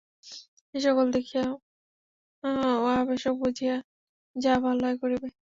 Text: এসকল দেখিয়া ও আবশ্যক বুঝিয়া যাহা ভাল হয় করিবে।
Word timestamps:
এসকল 0.73 1.07
দেখিয়া 1.13 1.43
ও 2.77 2.85
আবশ্যক 2.95 3.35
বুঝিয়া 3.41 3.75
যাহা 4.35 4.57
ভাল 4.65 4.77
হয় 4.83 4.97
করিবে। 5.01 5.27